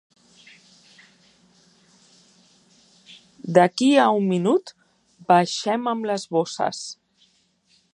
D'aquí 3.59 3.91
a 3.97 4.09
un 4.23 4.33
minut 4.35 4.75
baixem 5.35 5.91
amb 5.97 6.13
les 6.13 6.29
bosses. 6.37 6.83